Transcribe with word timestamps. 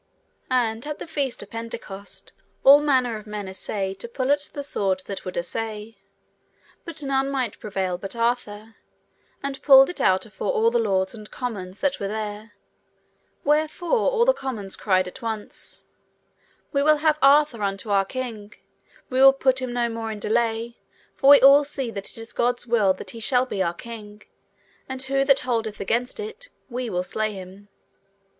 And 0.49 0.87
at 0.87 0.97
the 0.97 1.05
feast 1.05 1.43
of 1.43 1.51
Pentecost 1.51 2.33
all 2.63 2.79
manner 2.79 3.17
of 3.17 3.27
men 3.27 3.47
assayed 3.47 3.99
to 3.99 4.07
pull 4.07 4.31
at 4.31 4.49
the 4.51 4.63
sword 4.63 5.03
that 5.05 5.23
would 5.25 5.37
assay; 5.37 5.97
but 6.85 7.03
none 7.03 7.29
might 7.29 7.59
prevail 7.59 7.99
but 7.99 8.15
Arthur, 8.15 8.77
and 9.43 9.61
pulled 9.61 9.91
it 9.91 10.01
out 10.01 10.25
afore 10.25 10.53
all 10.53 10.71
the 10.71 10.79
lords 10.79 11.13
and 11.13 11.29
commons 11.29 11.81
that 11.81 11.99
were 11.99 12.07
there, 12.07 12.53
wherefore 13.43 14.09
all 14.09 14.25
the 14.25 14.33
commons 14.33 14.75
cried 14.75 15.07
at 15.07 15.21
once, 15.21 15.85
We 16.73 16.81
will 16.81 16.97
have 16.97 17.19
Arthur 17.21 17.61
unto 17.61 17.91
our 17.91 18.03
king, 18.05 18.55
we 19.11 19.21
will 19.21 19.31
put 19.33 19.61
him 19.61 19.71
no 19.71 19.87
more 19.87 20.09
in 20.11 20.17
delay, 20.17 20.77
for 21.15 21.29
we 21.29 21.41
all 21.41 21.63
see 21.63 21.91
that 21.91 22.09
it 22.09 22.17
is 22.17 22.33
God's 22.33 22.65
will 22.65 22.91
that 22.93 23.11
he 23.11 23.19
shall 23.19 23.45
be 23.45 23.61
our 23.61 23.75
king, 23.75 24.23
and 24.89 25.03
who 25.03 25.23
that 25.25 25.41
holdeth 25.41 25.79
against 25.79 26.19
it, 26.19 26.49
we 26.71 26.89
will 26.89 27.03
slay 27.03 27.33
him. 27.33 27.69